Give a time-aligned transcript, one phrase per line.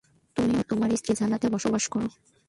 [0.37, 2.03] তুমি ও তোমার স্ত্রী জান্নাতে বসবাস কর।